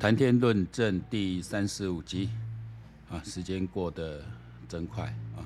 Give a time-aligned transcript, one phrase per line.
[0.00, 2.30] 谈天论政第三十五集，
[3.10, 4.24] 啊，时间过得
[4.66, 5.44] 真快啊，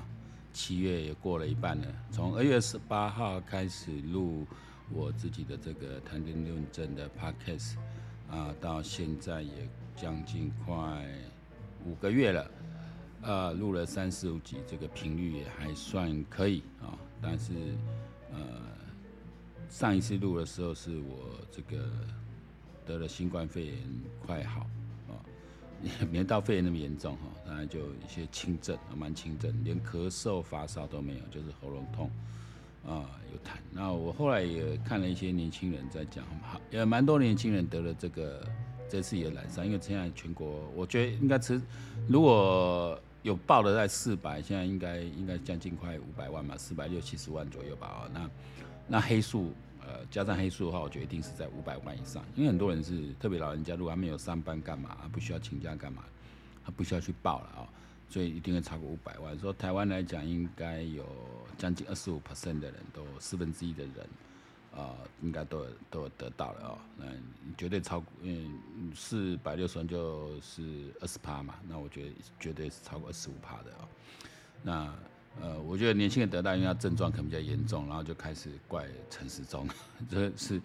[0.53, 1.85] 七月也过了一半了。
[2.09, 4.47] 从二月十八号开始录
[4.89, 7.75] 我自己的这个谈天论政的 podcast，
[8.31, 11.05] 啊，到现在也将近快
[11.85, 12.51] 五个月了，
[13.23, 16.97] 啊，录了三十五集，这个频率也还算可以啊。
[17.21, 17.51] 但是，
[18.31, 18.39] 呃，
[19.67, 21.85] 上一次录的时候是我这个。
[22.85, 23.75] 得了新冠肺炎
[24.25, 24.61] 快好
[25.09, 25.17] 啊，
[25.81, 32.09] 也没到肺炎那么严重哈，当然就一些轻症，蛮轻症，连咳嗽发烧都没有，就是喉咙痛
[32.85, 33.55] 啊有痰。
[33.71, 38.47] 那我后来也看了一些年轻人在讲， 好也蛮多年轻人得了这个
[38.87, 41.61] 这次也染上，因为现在全国我觉得应该吃，
[42.07, 48.29] 如果有报的在四百，现在应该应该将近快五百万嘛，四百六七十万左右吧啊，那
[48.87, 49.51] 那黑数。
[49.87, 56.03] 呃，加上黑数的话，我觉得一定是在五百万以上，因为很多人是特别老人家，如果还没有上班干嘛，他不需要请假干嘛，
[56.65, 57.69] 他不需要去报了啊、
[58.09, 59.37] 所以一定会超过五百万。
[59.37, 61.05] 说台湾来讲，应该有
[61.55, 64.09] 将近二十五 percent 的人都四分之一的人，
[64.75, 67.05] 啊、应该都有都有得到了啊、喔，那
[67.55, 68.59] 绝对超过，嗯，
[68.95, 73.87] 四百六十万就是二十趴嘛，那我觉得绝对是超过二十五趴的啊、喔，
[74.63, 74.93] 那。
[75.41, 79.67] 呃，我觉得年轻人得到，因为他症状可能比较严重，然后就开始怪陈时中，
[80.09, 80.61] 这是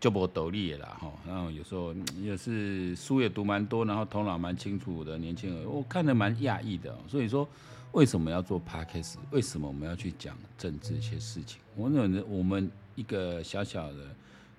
[0.00, 1.12] 就不斗笠了哈。
[1.26, 6.96] 然后有时候也是书也读蛮多，然后头脑蛮清楚的年轻人，我看得蛮讶异的。
[7.06, 7.46] 所以说，
[7.92, 9.16] 为什么要做 podcast？
[9.30, 11.60] 为什么我们要去讲政治一些事情？
[11.76, 14.16] 我认为我们一个小小的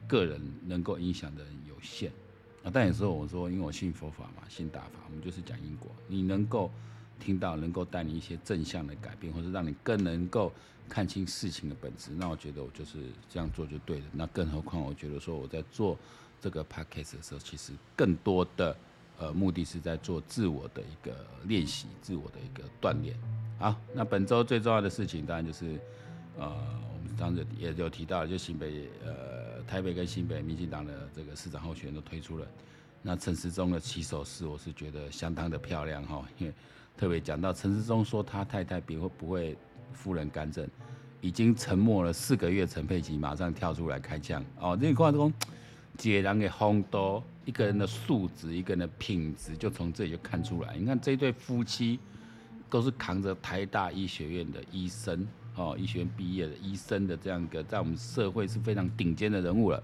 [0.07, 2.11] 个人能够影响的人有限
[2.63, 2.69] 啊。
[2.71, 6.71] 但有时候我说，因为我信佛法嘛，信大法，我们就是讲因果，你能够。
[7.19, 10.51] 听到能够带你一些正向的改变，或者让你更能够
[10.87, 14.05] 看清事情的本质，那我觉得我就是这样做就对了。
[14.11, 15.97] 那更何况，我觉得说我在做
[16.39, 18.75] 这个 podcast 的时候，其实更多的
[19.17, 23.17] 呃目的是在做自我的一个练习，自我的一个锻炼。
[23.57, 25.79] 好，那本周最重要的事情当然就是
[26.37, 32.45] 呃我们当时也有提到，就新北呃台北跟新北民进党的这个市长候选人都推出了。
[33.01, 36.53] 那陈时中的起手式，我是觉得相当的漂亮哈，因为。
[36.97, 39.57] 特别讲到陈世忠说他太太别会不会
[39.91, 40.65] 夫人干政，
[41.19, 45.31] 已经沉默了四个月，陈佩琪马上跳出来开枪哦，这块说
[45.97, 50.75] 解人给轰多，一个人的素质，一个人的品质就从这里就看出来。
[50.77, 51.99] 你看这对夫妻
[52.69, 59.83] 都是扛着台大医学院的医生哦，医学院毕业的医生的这样一个在我们社会是非常顶尖的人物了，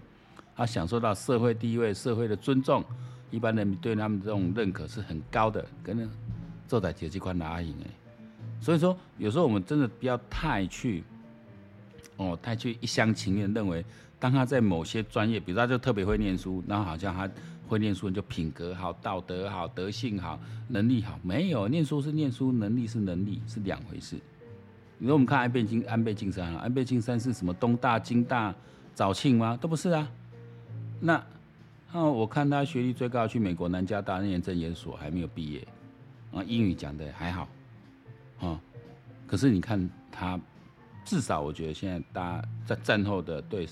[0.55, 2.83] 他享受到社会地位、社会的尊重，
[3.29, 6.09] 一般人民对他们这种认可是很高的，可能。
[6.71, 7.87] 做在阶级观的阿影哎，
[8.61, 11.03] 所以说有时候我们真的不要太去
[12.15, 13.83] 哦，太去一厢情愿认为，
[14.17, 17.29] 当他在某些专业，比如他就特别会念书，然后好像他
[17.67, 20.39] 会念书就品格好、道德好、德性好、
[20.69, 24.15] 能力好，没有，念书是念书，能力是能力，是两回事。
[24.97, 28.55] 你说我们看安倍晋安倍晋三啊，安倍晋三是什么东大、京大、
[28.95, 29.57] 早庆吗？
[29.59, 30.07] 都不是啊。
[31.01, 31.21] 那
[31.91, 35.67] 那我看他学历最高，去美国南加大念证研所，还没有毕业。
[36.31, 37.47] 啊，英语讲的还好，
[38.39, 38.61] 啊，
[39.27, 40.39] 可是你看他，
[41.03, 43.67] 至少我觉得现在大家在战后的对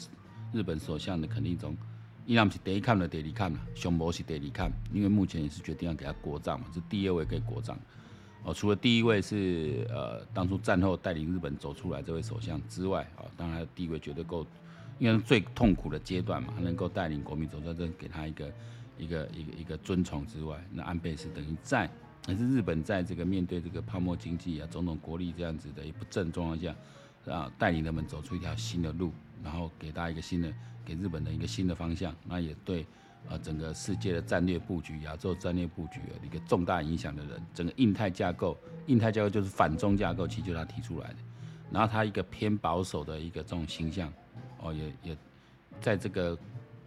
[0.52, 1.76] 日本首相的肯定中，
[2.26, 7.80] 依然是第一看的第二看嘛，熊博是第二看，因为目前也是决定要给他国葬嘛，是第二位给国葬。
[8.44, 14.46] 哦，除了第一位是呃当初战后带领日本走出来这位首相之外，啊，当然地位绝对够，
[14.98, 18.52] 因为最痛苦的阶段嘛，能够带领国民走在这，给他一个
[18.98, 21.90] 一个一个一个尊崇之外，那安倍是等于在。
[22.26, 26.76] 还是日本在这个面对这个泡沫经济啊、种种国力这样子的一不振状况下，
[27.26, 29.12] 啊，带领人们走出一条新的路，
[29.44, 30.54] 然后给大家一个新的，
[30.86, 32.86] 给日本的一个新的方向，那也对
[33.28, 38.56] 啊整个世界的战略布局、亚洲战略布局有一个重大影响的人，整个印太架构，
[38.86, 41.16] 印太架构就是反中架构，其实就他提出来的。
[41.72, 44.12] 然后他一个偏保守的一个这种形象，
[44.60, 45.18] 哦，也也
[45.82, 46.38] 在这个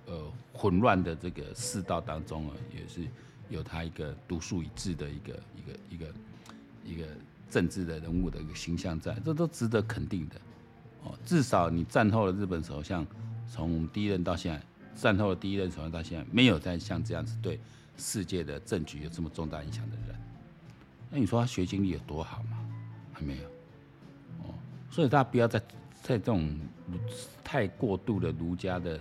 [0.07, 3.09] 呃混乱的这个世道当中啊，也是。
[3.53, 6.15] 有他一个独树一帜的一个一个一个
[6.85, 7.07] 一个
[7.51, 10.37] 政治的人物的一个形象在，这都值得肯定的
[11.05, 11.13] 哦。
[11.27, 13.07] 至少你战后的日本首相，
[13.47, 14.63] 从第一任到现在，
[14.97, 17.61] 战后的第一任首相到现在，没有再像这样子对
[17.99, 20.17] 世界的政局有这么重大影响的人。
[21.11, 22.59] 那你说他学经历有多好吗？
[23.13, 23.45] 还没有
[24.45, 24.55] 哦。
[24.91, 25.61] 所以大家不要在
[26.03, 26.59] 在这种
[27.45, 28.99] 太过度的儒家的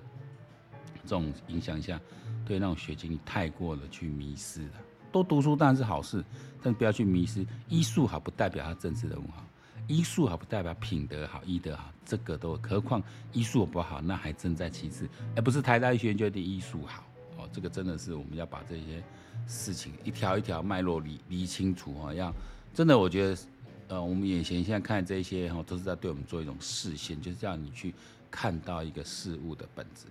[1.03, 1.99] 这种影响下。
[2.43, 4.71] 对那种学经太过了，去迷失了。
[5.11, 6.23] 多读书当然是好事，
[6.61, 7.45] 但不要去迷失。
[7.69, 9.45] 医术好不代表他政治人物好，
[9.87, 13.01] 医术好不代表品德好、医德好，这个都何况
[13.31, 15.07] 医术不好，那还正在其次。
[15.35, 17.03] 而不是台大医学院就一定医术好
[17.37, 19.01] 哦，这个真的是我们要把这些
[19.47, 22.33] 事情一条一条脉络理理清楚啊，要
[22.73, 23.37] 真的我觉得，
[23.89, 27.93] 呃，我们眼前现在看这些哈，都是在对我们做一种视线，就是让你去
[28.29, 30.07] 看到一个事物的本质。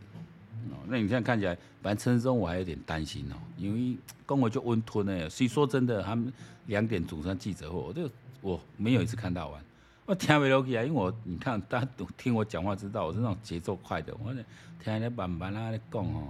[0.70, 3.96] 哦，那你现在看起来，反正陈时中我还有点担心哦，因为
[4.26, 5.28] 跟我就温吞呢。
[5.30, 6.32] 所以说真的，他们
[6.66, 8.10] 两点组成记者会，我就
[8.40, 9.62] 我没有一次看到完，
[10.06, 14.34] 我听不落去啊，因为我你看大家都听我讲话知道我是那种节奏快的，我
[14.82, 16.28] 听人慢慢啊在讲哦，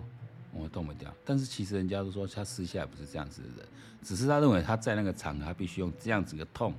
[0.53, 1.13] 我动不掉。
[1.25, 3.69] 但是其实人家都说他私下不是这样子的人，
[4.03, 6.75] 只是他认为他在那个场合他必须用这样子的痛，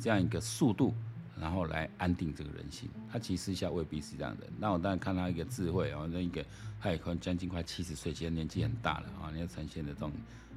[0.00, 0.94] 这样一个速度。
[1.40, 4.46] 然后来安定这个人心，他其实私下未必是这样的。
[4.58, 6.44] 那我当然看他一个智慧啊，那一个
[6.80, 10.12] 他也快将近快七十岁，其实年纪很大了啊，你要呈现的这种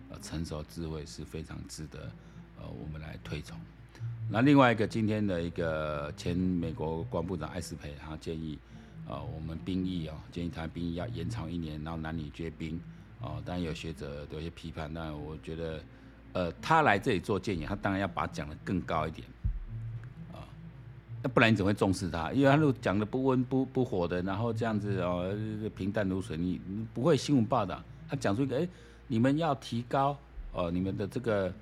[0.10, 2.12] 呃成熟智慧是非常值得
[2.60, 3.58] 呃我们来推崇。
[4.30, 8.58] 那另外一个今天的一个前美国官部长艾斯培，他建议
[9.08, 12.80] 呃我们兵役啊，建议他兵役要延长一年，然后男女皆兵
[13.20, 13.42] 啊。
[13.46, 15.84] 当然有学者有些批判，但我觉得
[16.34, 19.28] 呃他来这里做建议，他当然要把讲的更高一点。
[21.24, 22.32] 那不然你怎么会重视他？
[22.32, 25.32] 因为他都讲的不温不不火的，然后这样子哦，
[25.76, 27.82] 平淡如水，你你不会新闻报道。
[28.10, 28.68] 他讲出一个，哎，
[29.08, 30.18] 你们要提高
[30.52, 31.54] 哦，你们的这个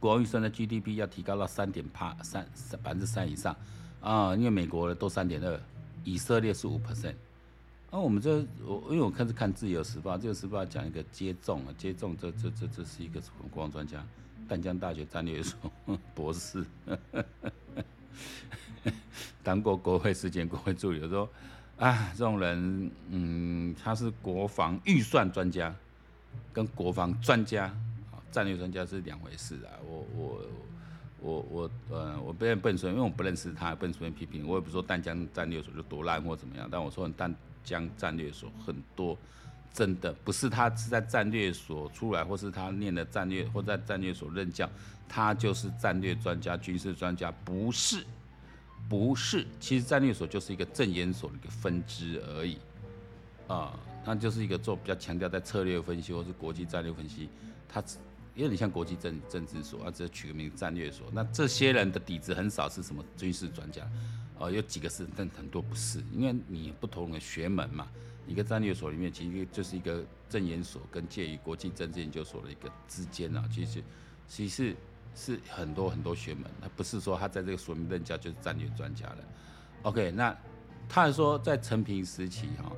[0.00, 3.54] 国防预算的 GDP 要提高到三点八三三百分之三以上
[4.00, 5.60] 啊，因为美国的都三点二，
[6.02, 7.14] 以色列是五 percent。
[7.90, 14.04] 啊，我们这我因为我开始看自由时报，自由时报讲一个接种啊，接种这这这这是一个什么国防专家，
[14.48, 15.58] 淡江大学战略所
[16.14, 16.64] 博士。
[16.86, 17.24] 呵 呵
[19.42, 21.28] 当过国会事件国会助理，我说
[21.76, 25.74] 啊，这种人，嗯，他是国防预算专家，
[26.52, 27.64] 跟国防专家
[28.10, 29.74] 啊，战略专家是两回事啊。
[29.86, 30.40] 我我
[31.20, 34.46] 我我呃，我不愿笨说，因为我不认识他，不能随便批评。
[34.46, 37.34] 我也不说淡江战略所就多烂或怎么样，但我说淡
[37.64, 39.16] 江战略所很多
[39.74, 44.70] 真的不是他是在战略所出来，或是他念的战略，或在战略所任教，
[45.06, 48.02] 他就是战略专家、军事专家，不是。
[48.86, 52.58] 不是，其实战略所就是一个政研所的一个分支而已，
[53.48, 53.72] 啊，
[54.04, 57.30] 他就是一个做比较强调在策略分析或是国际战略分析，
[57.66, 57.82] 他
[58.34, 61.06] 有点像国际政政治所，啊只是取个名战略所。
[61.14, 63.88] 那这些人的底子很少是什么军事专家，
[64.36, 67.88] 哦，有几个是，但很多不是，因为你不同的学门嘛，
[68.26, 73.82] 一个战略所里面其实就是一个政研所跟介于国际政治研究所的一个之间啊，其实
[74.26, 74.74] 其实。
[75.16, 79.18] 是很多很多学门，他不是说他在这个所里面任教就是战略专家了。
[79.82, 80.36] OK，那
[80.88, 82.72] 他还说在陈平时期哈，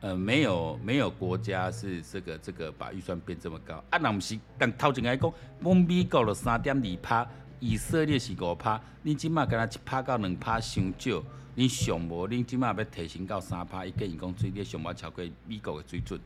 [0.00, 3.98] 呃，没有没有国家是这个这个把预算变这么高啊。
[3.98, 7.24] 那不是，但头前来讲，我们美国了三点二趴，
[7.60, 11.22] 以色列是五拍，你起码跟他一拍到两拍伤少，
[11.54, 16.18] 你上无，你起码要提升到三拍，伊建议讲最低上无超过美国的水准。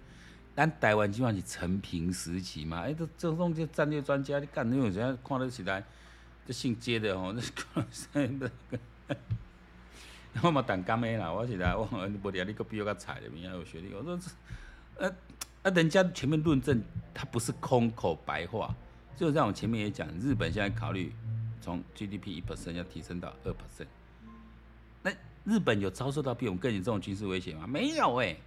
[0.57, 5.83] 咱台湾基本上是陈平时期嘛，哎、欸，这这种这战略专家，你干你有啥看得起来，
[6.47, 7.35] 这姓接的哦，
[10.33, 11.89] 那我嘛胆干的啦，我是来我
[12.23, 14.31] 无聊，你搁比我较菜的，明还有学历，我说这，
[14.99, 15.09] 呃，
[15.63, 16.81] 啊，人家前面论证，
[17.13, 18.73] 他不是空口白话，
[19.17, 21.13] 就像我前面也讲，日本现在考虑
[21.61, 23.87] 从 GDP 一 percent 要提升到二 percent，
[25.03, 25.11] 那
[25.45, 27.67] 日本有遭受到比我们更严重的军事威胁吗？
[27.67, 28.41] 没有哎、欸。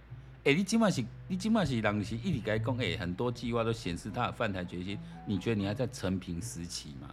[0.44, 4.98] 哎、你今嘛是，你今嘛是，人是一直在讲，哎、很多计划都显示他的犯台决心。
[5.26, 7.10] 你觉得你还在陈平时期吗？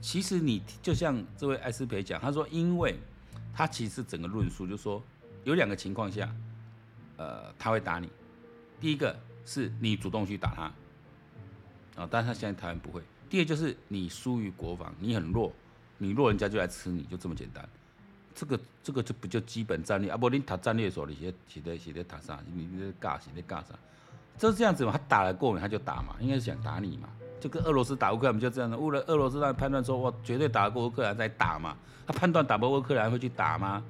[0.00, 2.96] 其实你就像这位艾斯培讲，他说，因为
[3.52, 5.02] 他其实整个论述就是说，
[5.42, 6.32] 有两个情况下，
[7.16, 8.08] 呃，他会打你。
[8.78, 10.72] 第一个是你主动去打他，
[11.98, 13.02] 啊，但是他现在台湾不会。
[13.28, 15.52] 第二就是你疏于国防，你很弱，
[15.98, 17.68] 你弱人家就来吃你，就这么简单。
[18.34, 20.16] 这个这个就不叫基本战略啊！
[20.16, 22.38] 不，你打战略所，你写写的写的打啥？
[22.54, 23.26] 你你干啥？
[23.34, 23.74] 你干啥？
[24.38, 24.92] 就是这样子嘛。
[24.92, 27.08] 他打得过你，他就打嘛，应该是想打你嘛。
[27.40, 28.78] 就跟俄罗斯打乌克兰，不就这样的？
[28.78, 31.76] 乌了俄罗斯让判断说，我绝对打得过乌克兰再打嘛。
[32.06, 33.82] 他判断打不过乌克兰会去打吗？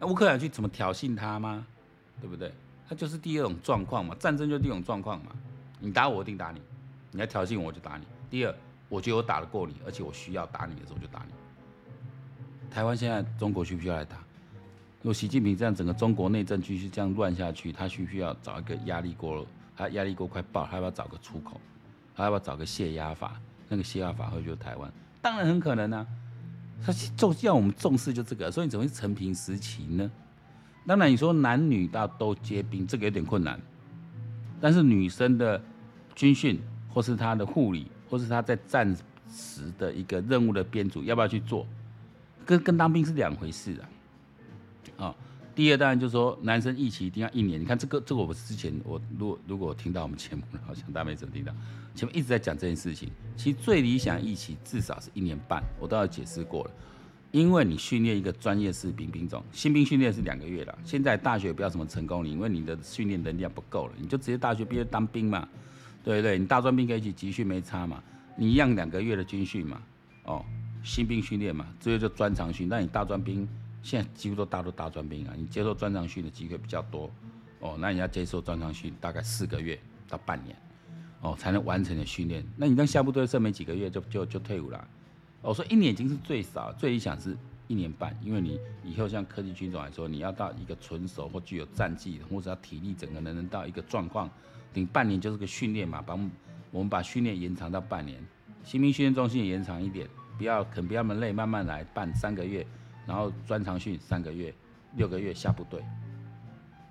[0.00, 1.64] 那乌克兰去怎么挑衅他吗？
[2.20, 2.52] 对不对？
[2.88, 4.16] 他就是第二种状况嘛。
[4.18, 5.32] 战争就是第二种状况嘛。
[5.78, 6.58] 你打我，我定打你；
[7.10, 8.04] 你要挑衅我，就打你。
[8.30, 8.54] 第二，
[8.88, 11.32] 我觉得我打得过你，而且我需要打你的时候就打你。
[12.70, 14.16] 台湾现在中国需不需要来打？
[15.00, 19.46] 如果习近平这样整个中国内政继续这样乱下去，他需不需要找一个压力锅？
[19.76, 21.60] 他压力锅快爆，他要不要找个出口？
[22.14, 23.40] 他要不要找个泄压法？
[23.68, 24.92] 那个泄压法会就是台湾？
[25.22, 26.06] 当然很可能啊。
[26.84, 30.10] 他重要我们重视就这个，所以你怎么会陈平时期呢？
[30.86, 33.60] 当然你说男女大都皆兵，这个有点困难。
[34.60, 35.60] 但是女生的
[36.14, 36.60] 军训，
[36.98, 38.92] 或是他的护理，或是他在暂
[39.30, 41.64] 时的一个任务的编组，要不要去做？
[42.44, 43.80] 跟跟当兵是两回事
[44.96, 45.14] 啊，啊，
[45.54, 47.60] 第二当然就是说，男生一起一定要一年。
[47.60, 51.54] 你看这个，这个我之前我如果如果听到我们节目，好像大家没怎么听到，
[51.94, 53.08] 前面一直在讲这件事情。
[53.36, 56.70] 其实最理想一起至少是一年半，我都要解释过了。
[57.30, 60.76] 因为你训练一个专业士兵兵种，新兵训练是两个月了。
[60.82, 65.48] 现在大学不要什么成功，因为你的训练能量不够了，你就直接大学毕业当兵嘛，
[66.14, 66.38] 对对？
[66.38, 68.02] 你大专兵可以去集训没差嘛，
[68.36, 69.82] 你一样两个月的军训嘛，
[70.24, 70.44] 哦，
[70.82, 72.68] 新兵训练嘛，这些就专长训。
[72.68, 73.48] 那你大专兵。
[73.80, 77.08] 现在几乎都大多大专兵啊，你接受专长训的机会比较多
[77.60, 77.76] 哦。
[77.78, 80.54] 那你要接受专长训，大概四个月到半年
[81.20, 82.44] 哦，才能完成的训练。
[82.56, 84.88] 那你当下部队剩没几个月就就就退伍了。
[85.40, 87.36] 我说一年已经是最少，最理想是
[87.68, 94.28] 一年半，因为你以后像科技军种来说，你要到一个纯熟或具有战绩，或者要体力整个人能到一个状况，
[94.72, 96.02] 顶半年就是个训练嘛。
[96.02, 96.18] 把
[96.70, 98.18] 我们把训练延长到半年，
[98.62, 102.66] 新兵训练中心延长一点，不要肯不要那么累，慢慢来，办三个月。
[103.06, 104.54] 然后专长训三个月、
[104.94, 105.82] 六个月下部队，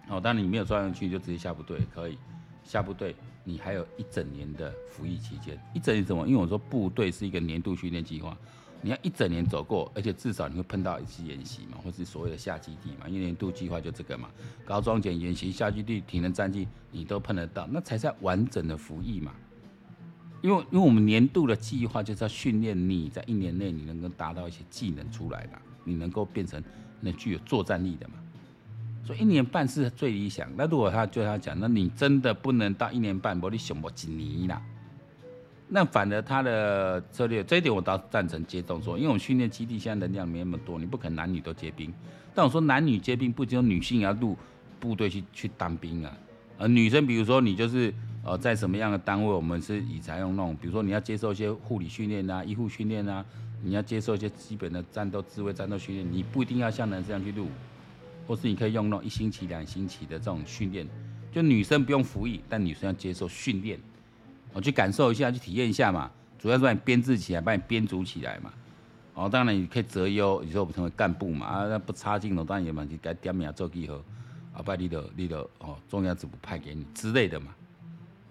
[0.09, 2.17] 哦，当然你没有专长训就直接下部队可以，
[2.63, 6.27] 下部队你还有一整年的服役期间，一整年怎么？
[6.27, 8.35] 因为我说部队是一个年度训练计划，
[8.81, 14.29] 你要一整年走过，而且至少你会碰到一次演习嘛，或是所谓的下基地嘛，因为年度计划就这个嘛，
[14.65, 19.31] 高装检演习、下基地、体能战绩你都碰得到，那才是完整的服役嘛。
[20.41, 25.51] 因为因为我们年度的计划就是要训练你在一年内你能够达到一些技能出来的。
[25.83, 26.61] 你能够变成
[26.99, 28.15] 那具有作战力的嘛？
[29.05, 30.49] 所以一年半是最理想。
[30.57, 34.61] 那如果他就他讲，那你真的不能到一年半，我你想不几年啦？
[35.69, 41.93] 那反而他的策略，这一点我倒赞成接种说，因为我们训练基地现在能量没那么多，你不可能男女都接兵。
[42.33, 44.37] 但我说男女接兵，不只有女性要入
[44.79, 46.17] 部队去去当兵啊，
[46.57, 47.93] 呃，女生比如说你就是
[48.23, 53.25] 呃在什么样的单位，我们是以采用那种，比如说你要接受一些护理训练啊、医护训练啊。
[53.63, 57.49] 你要接受一些基本的战斗智慧、战斗训练，你不一定要像男生这样去入伍，
[58.27, 60.87] 或是你可以用那种一星期、两星期的这种训练。
[61.31, 63.79] 就女生不用服役，但女生要接受训练，
[64.57, 66.09] 我去感受一下，去体验一下嘛。
[66.39, 68.51] 主要是把你编制起来，把你编组起来嘛。
[69.13, 73.93] 哦，当然你可以择优，你说我们成为干部嘛，啊，那不差劲的，当然也蛮去该点名做记号，
[74.53, 77.53] 啊，把你的你的哦中央职务派给你之类的嘛。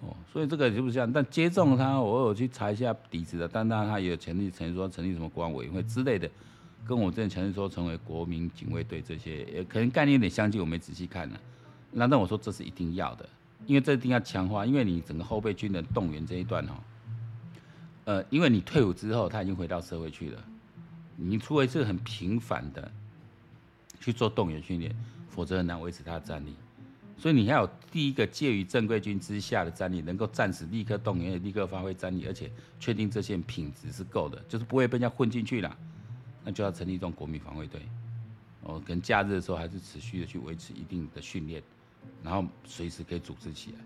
[0.00, 6.28] 哦，所以这个就是这样，但接种他，我有去查一下底子的，但他他也有成立，成立说成立什么国安委员会之类的，
[6.85, 11.37] 跟我之前成立说成为国民警卫队这些，也可能概念有点相近，我没仔细看呢。
[11.92, 13.28] 那那我说这是一定要的，
[13.65, 16.85] 因为这一定要强化，因为你整个后备军的动员这一段哈，
[18.05, 20.45] 呃，因为你退伍之后他已经回到社会去了，
[21.17, 22.93] 你除非是很频繁的
[23.99, 24.95] 去做动员训练，
[25.29, 26.55] 否则很难维持他的战力。
[27.19, 35.77] 所以你还有第一个介于正规军之下的战力，能够战时立刻动员、立刻发挥战力，而且确定这些品质是够的，就是不会被人家混进去了，
[36.45, 37.81] 那就要成立一种国民防卫队。
[38.65, 41.63] 哦，跟假日的时候还是持续的去维持一定的训练，
[42.23, 43.79] 然后随时可以组织起来。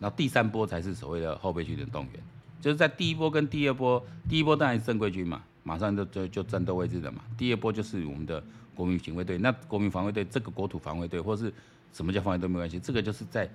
[0.00, 2.22] 然后第三波才是所谓的后备军的动员，
[2.60, 7.22] 就是在第一波跟第二波，第一波当然是正规军嘛，马上就就就战斗位置的嘛。
[7.36, 8.42] 第二波就是我们的
[8.74, 11.52] 国民警卫队，那国民防卫队这个国土防卫队或是。
[11.90, 13.48] 什么叫防卫都没关系，这个就是在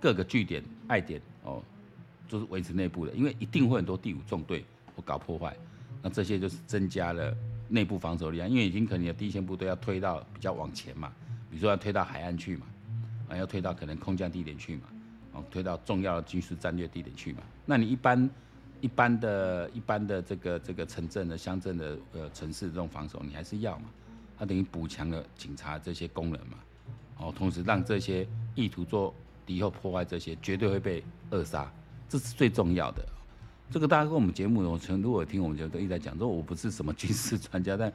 [0.00, 1.60] 各个据点、爱点哦，
[2.28, 5.54] 就是维持内部的，因为一定会很多第五纵队或搞破坏，
[6.00, 7.36] 那这些就是增加了
[7.68, 11.12] 内部防守力量，因为已经可能有第一线部队要推到比较往前嘛，
[11.50, 12.66] 比如说要推到海岸去嘛，
[13.30, 14.82] 啊要推到可能空降地点去嘛，
[15.32, 18.30] 哦推到重要的军事战略地点去嘛，那你一般
[18.82, 23.86] 一般的一般的这个这个城镇的乡镇的呃城市这种防守你还是要嘛，
[24.38, 26.58] 它等于补强了警察这些功能嘛。
[27.22, 31.70] 哦，同时让这些意图做敌后破坏这些，绝对会被扼杀，
[32.08, 33.06] 这是最重要的。
[33.70, 37.92] 这个大家跟我们节目有程度，我听我们节目都一直在讲，说我不是什么 军事专家，但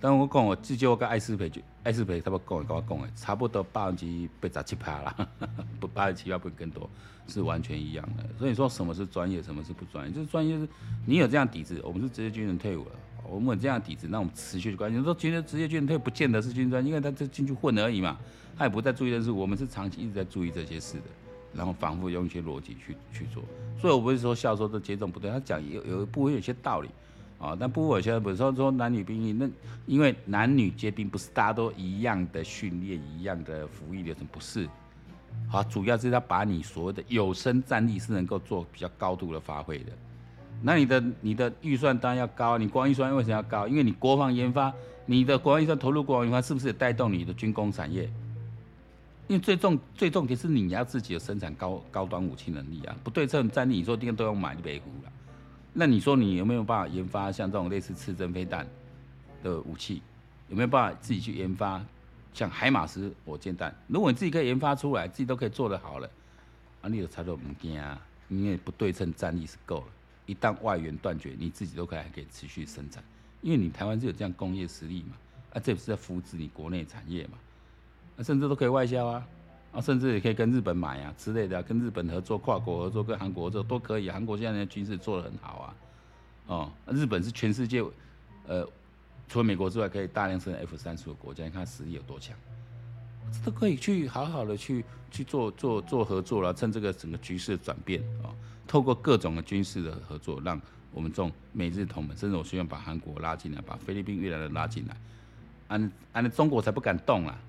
[0.00, 5.28] 但我讲我自就跟艾斯培就，艾斯培他们讲跟我讲的，差不多百分之八十七趴了，
[5.80, 6.88] 不八十七趴不更多，
[7.26, 8.24] 是完全一样的。
[8.38, 10.12] 所以说什么是专业，什么是不专业？
[10.12, 10.68] 就是专业是
[11.04, 12.92] 你有这样底子，我们是职业军人退伍了，
[13.28, 14.96] 我们有这样底子，那我们持续的关系。
[14.96, 18.18] 你说觉得职业军人退伍不见得是军专，因为他就进去混而已嘛。
[18.56, 21.04] 他也不再注意的是，我们是长期一直在注意这些事的，
[21.52, 23.42] 然后反复用一些逻辑去去做。
[23.80, 26.88] 所以我不是说笑说这节奏不对，他讲有有一部分有些道理
[27.38, 29.48] 啊，但不过现在不是说说男女兵役，那
[29.86, 34.68] 因为男女皆兵不是大家都一样的训练，一样的服役流程，不是。
[35.48, 39.92] 好，主要是他把你所谓的有生战力是能够做比较高度的发挥的。
[40.60, 43.68] 那你的你的预算当然要高，你光预算为什么要高？
[43.68, 44.74] 因为你国防研发，
[45.06, 48.10] 你的国防预算投入国防研发，是不是也带动你的军工产业？
[49.28, 55.12] 因为最重最重点是你要自己有生产高高端武器能力啊，不对称战力，你说这个都要买就白胡了。
[55.72, 58.66] 那你说你有没有办法研发像这种类似刺针飞弹
[59.42, 60.02] 的武器？
[60.48, 61.84] 有没有办法自己去研发
[62.32, 66.10] 像海马斯火箭弹，如果你自己可以研发出来，自己都可以做得好了，
[66.80, 69.86] 啊，你的差都不惊啊，因为不对称战力是够了。
[70.24, 73.04] 一旦外援断绝，你自己都可以还可以持续生产，
[73.42, 75.16] 因为你台湾是有这样工业实力嘛，
[75.52, 77.38] 啊，这也是在扶持你国内产业嘛，
[78.16, 79.26] 啊，甚至都可以外销啊，
[79.72, 84.10] 啊，甚至也可以跟日本买啊之类的，跟日本合作、跨国合作、跟韩国合作都可以。
[84.10, 85.74] 韩国现在的军事做得很好啊，
[86.46, 87.82] 哦，日本是全世界，
[88.46, 88.66] 呃，
[89.28, 92.36] 除了美国之外，可以大量生产 F 三十五的国家，你看实力有多强，
[93.32, 98.28] 这都可以去好好的去去做做做合作了，趁这个整个局势转变啊。
[98.28, 98.34] 哦
[98.68, 100.60] 透过各种的军事的合作，让
[100.92, 104.94] 我们这种美日同盟，甚至我希望把韩国拉进来，把菲律宾、越南的拉进来，
[105.68, 107.30] 安安中国才不敢动啦！
[107.30, 107.40] 啊，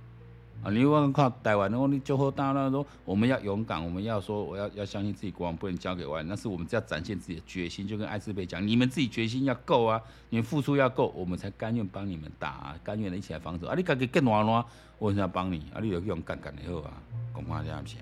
[0.64, 6.28] 啊你问靠台湾，然后你就和大家说，我们要勇敢，我们要说，我要要相信自己国王，不能交给外人。
[6.28, 13.68] 那是我们只要展现自己的决心，就跟艾斯培讲，你们自己决心要够啊，你们付出要够，我们才甘愿帮你们打，啊，甘愿的一起来防守。
[13.68, 14.66] 啊，你感觉更软软，
[14.98, 16.94] 我想要帮你，啊，你有勇敢敢的好啊，
[17.34, 18.00] 恐怕这样不行。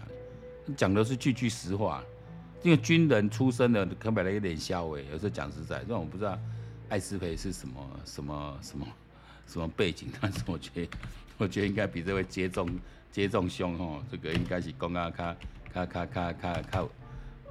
[0.75, 2.03] 讲的是句句实话。
[2.63, 5.05] 因为军人出身的，可能有点笑诶。
[5.11, 6.37] 有时候讲实在，让我不知道
[6.89, 8.85] 艾斯培是什么什么什么
[9.45, 10.89] 什么背景，但是我觉得，
[11.37, 12.69] 我觉得应该比这位接种
[13.11, 15.35] 接种兄吼，这个应该是讲啊，较
[15.73, 16.89] 较较较较较，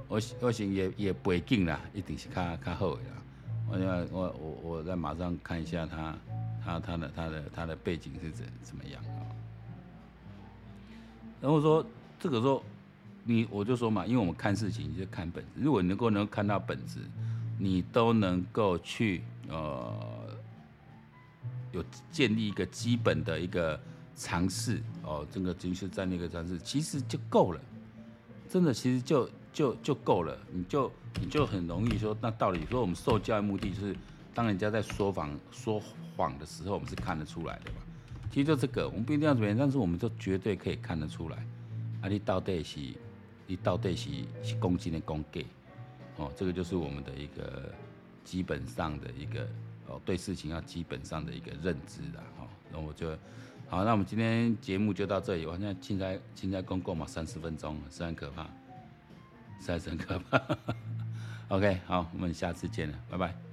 [0.07, 3.21] 我我想也也背景啦，一定是较较好的啦。
[3.69, 6.15] 我我我我再马上看一下他
[6.63, 9.21] 他他的他的他的背景是怎怎么样啊？
[11.41, 11.85] 然后说
[12.19, 12.63] 这个时候。
[13.29, 15.49] 你我就说嘛，因为我们看事情就看本质。
[15.61, 17.01] 如果你能够能够看到本质，
[17.59, 20.16] 你都能够去呃
[21.77, 23.79] 有建立一个基本的一个
[24.15, 27.61] 尝试哦，这个军事战略一个尝试，其实就够了。
[28.49, 30.37] 真的，其实就就就够了。
[30.51, 30.91] 你就
[31.21, 33.95] 你就很容易说，那到底说我们受教育目的就是，
[34.33, 35.81] 当人家在说谎说
[36.15, 37.77] 谎的时候，我们是看得出来的嘛。
[38.31, 41.37] 其实就这个，我们不一定要怎么样，但是我们就绝对可以看得出来。
[42.01, 42.79] 啊，你到底是？
[43.49, 44.09] 你到底是
[44.43, 45.45] 是攻击的攻给，
[46.17, 47.71] 哦，这个就是我们的一个
[48.25, 49.47] 基本上的一个
[49.87, 52.47] 哦，对事情要基本上的一个认知的哈。
[52.71, 53.09] 那我就
[53.69, 55.45] 好，那我们今天节目就到这里。
[55.45, 58.47] 我现在现在现在公共嘛，三十分钟，是很可怕，
[59.59, 60.57] 是很可怕。
[61.49, 63.46] OK，好，我们下次见了，拜拜。